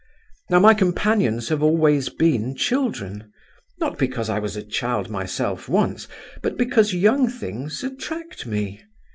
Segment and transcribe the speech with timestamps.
[0.49, 3.31] Now my companions have always been children,
[3.79, 6.07] not because I was a child myself once,
[6.41, 8.81] but because young things attract me.